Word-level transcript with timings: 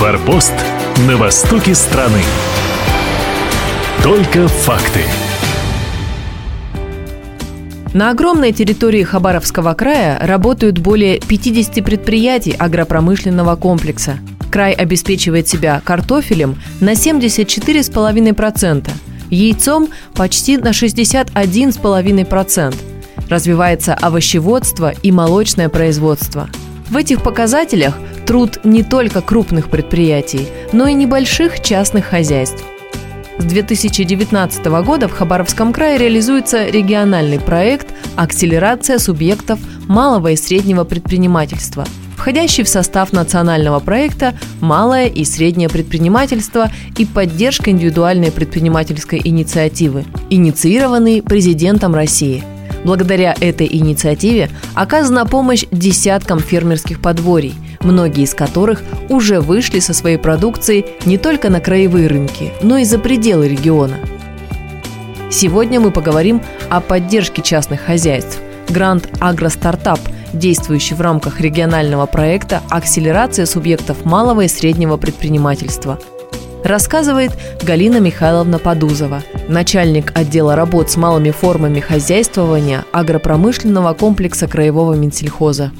Форпост 0.00 0.54
на 1.06 1.16
востоке 1.18 1.74
страны. 1.74 2.22
Только 4.02 4.48
факты. 4.48 5.00
На 7.92 8.08
огромной 8.08 8.52
территории 8.52 9.02
Хабаровского 9.02 9.74
края 9.74 10.18
работают 10.18 10.78
более 10.78 11.20
50 11.20 11.84
предприятий 11.84 12.52
агропромышленного 12.52 13.56
комплекса. 13.56 14.20
Край 14.50 14.72
обеспечивает 14.72 15.48
себя 15.48 15.82
картофелем 15.84 16.56
на 16.80 16.92
74,5%, 16.92 18.90
яйцом 19.28 19.90
почти 20.14 20.56
на 20.56 20.70
61,5%. 20.70 22.74
Развивается 23.28 23.92
овощеводство 23.92 24.94
и 25.02 25.12
молочное 25.12 25.68
производство. 25.68 26.48
В 26.88 26.96
этих 26.96 27.22
показателях 27.22 27.98
труд 28.30 28.60
не 28.62 28.84
только 28.84 29.22
крупных 29.22 29.70
предприятий, 29.70 30.46
но 30.72 30.86
и 30.86 30.92
небольших 30.92 31.60
частных 31.60 32.04
хозяйств. 32.04 32.62
С 33.38 33.44
2019 33.44 34.66
года 34.84 35.08
в 35.08 35.12
Хабаровском 35.12 35.72
крае 35.72 35.98
реализуется 35.98 36.68
региональный 36.68 37.40
проект 37.40 37.88
«Акселерация 38.14 39.00
субъектов 39.00 39.58
малого 39.88 40.30
и 40.30 40.36
среднего 40.36 40.84
предпринимательства», 40.84 41.84
входящий 42.16 42.62
в 42.62 42.68
состав 42.68 43.12
национального 43.12 43.80
проекта 43.80 44.38
«Малое 44.60 45.08
и 45.08 45.24
среднее 45.24 45.68
предпринимательство 45.68 46.70
и 46.96 47.06
поддержка 47.06 47.72
индивидуальной 47.72 48.30
предпринимательской 48.30 49.20
инициативы», 49.24 50.04
инициированный 50.30 51.20
президентом 51.20 51.96
России– 51.96 52.44
Благодаря 52.84 53.34
этой 53.40 53.68
инициативе 53.70 54.48
оказана 54.74 55.26
помощь 55.26 55.64
десяткам 55.70 56.38
фермерских 56.38 57.00
подворий, 57.00 57.54
многие 57.82 58.24
из 58.24 58.34
которых 58.34 58.82
уже 59.08 59.40
вышли 59.40 59.80
со 59.80 59.94
своей 59.94 60.18
продукцией 60.18 60.86
не 61.06 61.18
только 61.18 61.50
на 61.50 61.60
краевые 61.60 62.06
рынки, 62.06 62.52
но 62.62 62.78
и 62.78 62.84
за 62.84 62.98
пределы 62.98 63.48
региона. 63.48 63.98
Сегодня 65.30 65.80
мы 65.80 65.90
поговорим 65.90 66.42
о 66.68 66.80
поддержке 66.80 67.42
частных 67.42 67.80
хозяйств. 67.80 68.40
Грант 68.68 69.08
«Агростартап», 69.20 70.00
действующий 70.32 70.94
в 70.94 71.00
рамках 71.00 71.40
регионального 71.40 72.06
проекта 72.06 72.62
«Акселерация 72.68 73.46
субъектов 73.46 74.04
малого 74.04 74.42
и 74.42 74.48
среднего 74.48 74.96
предпринимательства», 74.96 75.98
рассказывает 76.64 77.32
Галина 77.62 78.00
Михайловна 78.00 78.58
Подузова, 78.58 79.22
начальник 79.48 80.12
отдела 80.16 80.56
работ 80.56 80.90
с 80.90 80.96
малыми 80.96 81.30
формами 81.30 81.80
хозяйствования 81.80 82.84
агропромышленного 82.92 83.94
комплекса 83.94 84.46
Краевого 84.46 84.94
Минсельхоза. 84.94 85.72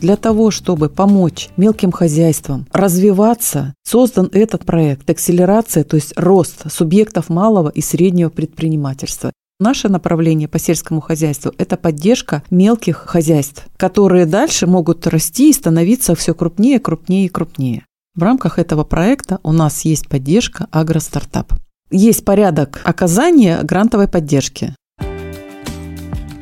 Для 0.00 0.14
того, 0.16 0.52
чтобы 0.52 0.88
помочь 0.88 1.48
мелким 1.56 1.90
хозяйствам 1.90 2.66
развиваться, 2.72 3.74
создан 3.82 4.28
этот 4.32 4.64
проект 4.64 5.10
«Акселерация», 5.10 5.82
то 5.82 5.96
есть 5.96 6.12
рост 6.16 6.70
субъектов 6.70 7.28
малого 7.28 7.68
и 7.68 7.80
среднего 7.80 8.28
предпринимательства. 8.30 9.32
Наше 9.58 9.88
направление 9.88 10.46
по 10.46 10.60
сельскому 10.60 11.00
хозяйству– 11.00 11.52
это 11.58 11.76
поддержка 11.76 12.44
мелких 12.48 12.96
хозяйств, 13.06 13.66
которые 13.76 14.24
дальше 14.24 14.68
могут 14.68 15.04
расти 15.08 15.50
и 15.50 15.52
становиться 15.52 16.14
все 16.14 16.32
крупнее, 16.32 16.78
крупнее 16.78 17.26
и 17.26 17.28
крупнее. 17.28 17.84
В 18.14 18.22
рамках 18.22 18.60
этого 18.60 18.84
проекта 18.84 19.40
у 19.42 19.50
нас 19.50 19.84
есть 19.84 20.08
поддержка 20.08 20.68
«Агростартап». 20.70 21.54
Есть 21.90 22.24
порядок 22.24 22.80
оказания 22.84 23.60
грантовой 23.64 24.06
поддержки. 24.06 24.76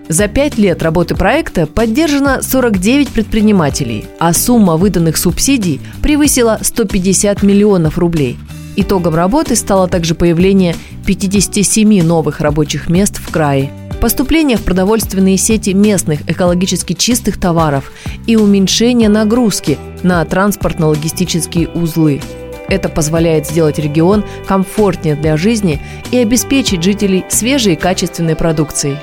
За 0.09 0.29
пять 0.29 0.57
лет 0.57 0.83
работы 0.83 1.15
проекта 1.15 1.67
поддержано 1.67 2.43
49 2.43 3.09
предпринимателей, 3.09 4.07
а 4.19 4.33
сумма 4.33 4.77
выданных 4.77 5.17
субсидий 5.17 5.81
превысила 6.03 6.59
150 6.63 7.43
миллионов 7.43 7.99
рублей. 7.99 8.39
Итогом 8.77 9.15
работы 9.15 9.57
стало 9.57 9.89
также 9.89 10.15
появление 10.15 10.77
57 11.07 12.03
новых 12.03 12.41
рабочих 12.41 12.89
мест 12.89 13.17
в 13.19 13.31
крае– 13.31 13.71
поступление 14.01 14.57
в 14.57 14.63
продовольственные 14.63 15.37
сети 15.37 15.71
местных 15.73 16.29
экологически 16.29 16.93
чистых 16.93 17.41
товаров 17.41 17.91
и 18.27 18.37
уменьшение 18.37 19.09
нагрузки 19.09 19.79
на 20.03 20.23
транспортно-логистические 20.25 21.73
узлы. 21.73 22.21
Это 22.69 22.89
позволяет 22.89 23.47
сделать 23.47 23.79
регион 23.79 24.25
комфортнее 24.47 25.15
для 25.15 25.37
жизни 25.37 25.81
и 26.11 26.19
обеспечить 26.19 26.83
жителей 26.83 27.25
свежей 27.29 27.75
и 27.75 27.77
качественной 27.77 28.35
продукцией. 28.37 28.99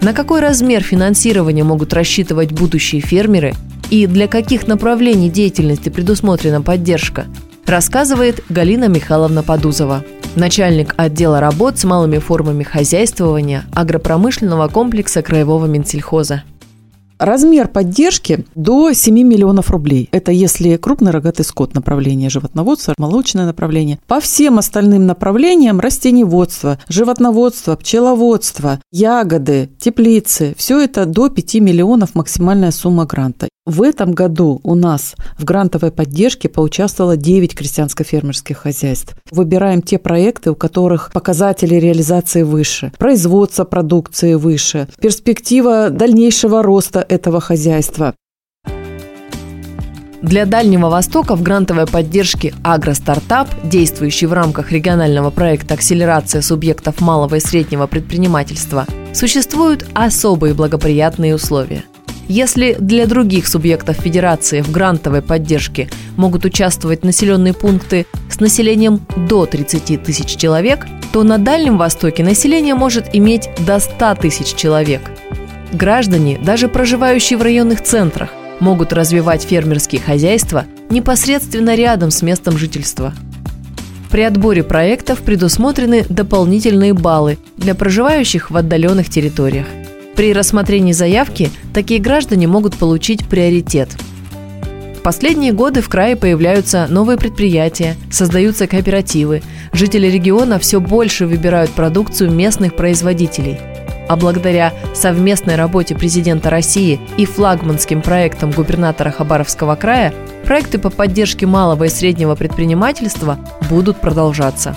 На 0.00 0.12
какой 0.14 0.40
размер 0.40 0.82
финансирования 0.82 1.64
могут 1.64 1.92
рассчитывать 1.92 2.52
будущие 2.52 3.00
фермеры 3.00 3.54
и 3.90 4.06
для 4.06 4.28
каких 4.28 4.66
направлений 4.66 5.28
деятельности 5.28 5.88
предусмотрена 5.88 6.62
поддержка, 6.62 7.26
рассказывает 7.66 8.42
Галина 8.48 8.88
Михайловна 8.88 9.42
Подузова 9.42 10.04
начальник 10.36 10.94
отдела 10.96 11.40
работ 11.40 11.78
с 11.78 11.84
малыми 11.84 12.18
формами 12.18 12.62
хозяйствования 12.62 13.64
агропромышленного 13.72 14.68
комплекса 14.68 15.22
Краевого 15.22 15.66
Минсельхоза. 15.66 16.44
Размер 17.20 17.68
поддержки 17.68 18.46
до 18.54 18.94
7 18.94 19.14
миллионов 19.14 19.70
рублей. 19.70 20.08
Это 20.10 20.32
если 20.32 20.78
крупный 20.78 21.10
рогатый 21.10 21.44
скот 21.44 21.74
направление 21.74 22.30
животноводства, 22.30 22.94
молочное 22.96 23.44
направление. 23.44 23.98
По 24.06 24.20
всем 24.20 24.58
остальным 24.58 25.04
направлениям 25.04 25.80
растениеводство, 25.80 26.78
животноводство, 26.88 27.76
пчеловодство, 27.76 28.80
ягоды, 28.90 29.68
теплицы, 29.78 30.54
все 30.56 30.80
это 30.80 31.04
до 31.04 31.28
5 31.28 31.56
миллионов 31.56 32.14
максимальная 32.14 32.70
сумма 32.70 33.04
гранта. 33.04 33.50
В 33.70 33.82
этом 33.82 34.14
году 34.14 34.60
у 34.64 34.74
нас 34.74 35.14
в 35.38 35.44
грантовой 35.44 35.92
поддержке 35.92 36.48
поучаствовало 36.48 37.16
9 37.16 37.54
крестьянско-фермерских 37.54 38.54
хозяйств. 38.54 39.14
Выбираем 39.30 39.80
те 39.80 39.96
проекты, 40.00 40.50
у 40.50 40.56
которых 40.56 41.12
показатели 41.12 41.76
реализации 41.76 42.42
выше, 42.42 42.92
производство 42.98 43.62
продукции 43.62 44.34
выше, 44.34 44.88
перспектива 45.00 45.90
дальнейшего 45.90 46.64
роста 46.64 47.06
этого 47.08 47.40
хозяйства. 47.40 48.16
Для 50.20 50.46
Дальнего 50.46 50.90
Востока 50.90 51.36
в 51.36 51.42
грантовой 51.44 51.86
поддержке 51.86 52.52
«Агростартап», 52.64 53.48
действующий 53.62 54.26
в 54.26 54.32
рамках 54.32 54.72
регионального 54.72 55.30
проекта 55.30 55.74
«Акселерация 55.74 56.42
субъектов 56.42 57.00
малого 57.00 57.36
и 57.36 57.40
среднего 57.40 57.86
предпринимательства», 57.86 58.84
существуют 59.14 59.86
особые 59.94 60.54
благоприятные 60.54 61.36
условия. 61.36 61.84
Если 62.30 62.76
для 62.78 63.08
других 63.08 63.48
субъектов 63.48 63.96
Федерации 63.96 64.60
в 64.60 64.70
грантовой 64.70 65.20
поддержке 65.20 65.90
могут 66.16 66.44
участвовать 66.44 67.02
населенные 67.02 67.54
пункты 67.54 68.06
с 68.30 68.38
населением 68.38 69.04
до 69.28 69.46
30 69.46 70.00
тысяч 70.04 70.36
человек, 70.36 70.86
то 71.12 71.24
на 71.24 71.38
Дальнем 71.38 71.76
Востоке 71.76 72.22
население 72.22 72.76
может 72.76 73.06
иметь 73.14 73.48
до 73.66 73.80
100 73.80 74.14
тысяч 74.14 74.54
человек. 74.54 75.00
Граждане, 75.72 76.38
даже 76.40 76.68
проживающие 76.68 77.36
в 77.36 77.42
районных 77.42 77.82
центрах, 77.82 78.30
могут 78.60 78.92
развивать 78.92 79.42
фермерские 79.42 80.00
хозяйства 80.00 80.66
непосредственно 80.88 81.74
рядом 81.74 82.12
с 82.12 82.22
местом 82.22 82.56
жительства. 82.56 83.12
При 84.08 84.22
отборе 84.22 84.62
проектов 84.62 85.22
предусмотрены 85.22 86.06
дополнительные 86.08 86.94
баллы 86.94 87.38
для 87.56 87.74
проживающих 87.74 88.52
в 88.52 88.56
отдаленных 88.56 89.08
территориях. 89.08 89.66
При 90.20 90.34
рассмотрении 90.34 90.92
заявки 90.92 91.48
такие 91.72 91.98
граждане 91.98 92.46
могут 92.46 92.76
получить 92.76 93.26
приоритет. 93.26 93.88
В 94.98 95.00
последние 95.00 95.52
годы 95.52 95.80
в 95.80 95.88
крае 95.88 96.14
появляются 96.14 96.86
новые 96.90 97.16
предприятия, 97.16 97.96
создаются 98.10 98.66
кооперативы. 98.66 99.42
Жители 99.72 100.08
региона 100.08 100.58
все 100.58 100.78
больше 100.78 101.26
выбирают 101.26 101.70
продукцию 101.70 102.32
местных 102.32 102.76
производителей– 102.76 103.58
а 104.08 104.16
благодаря 104.16 104.74
совместной 104.92 105.54
работе 105.54 105.94
президента 105.94 106.50
России 106.50 107.00
и 107.16 107.24
флагманским 107.24 108.02
проектам 108.02 108.50
губернатора 108.50 109.12
Хабаровского 109.12 109.76
края 109.76 110.12
проекты 110.44 110.78
по 110.78 110.90
поддержке 110.90 111.46
малого 111.46 111.84
и 111.84 111.88
среднего 111.88 112.34
предпринимательства 112.34 113.38
будут 113.70 114.00
продолжаться. 114.00 114.74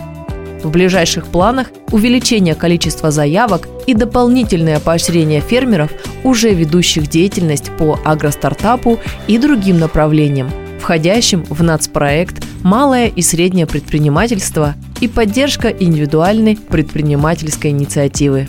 В 0.63 0.69
ближайших 0.69 1.27
планах 1.27 1.67
увеличение 1.91 2.55
количества 2.55 3.11
заявок 3.11 3.67
и 3.85 3.93
дополнительное 3.93 4.79
поощрение 4.79 5.41
фермеров, 5.41 5.91
уже 6.23 6.53
ведущих 6.53 7.07
деятельность 7.07 7.69
по 7.77 7.99
агростартапу 8.05 8.99
и 9.27 9.37
другим 9.37 9.77
направлениям, 9.77 10.49
входящим 10.79 11.43
в 11.49 11.61
нацпроект 11.61 12.43
«Малое 12.63 13.07
и 13.07 13.21
среднее 13.21 13.67
предпринимательство» 13.67 14.75
и 15.01 15.09
поддержка 15.09 15.67
индивидуальной 15.67 16.55
предпринимательской 16.55 17.71
инициативы. 17.71 18.47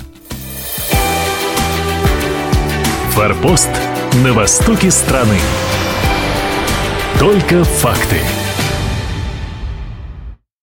Форпост 3.10 3.70
на 4.24 4.32
востоке 4.32 4.90
страны. 4.92 5.38
Только 7.18 7.64
факты. 7.64 8.18